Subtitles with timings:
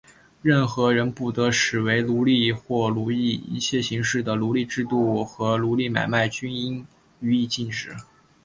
[0.41, 6.83] 任何人不得使为奴隶或奴役;一切形式的奴隶制度和奴隶买卖,均应
[7.19, 7.95] 予以禁止。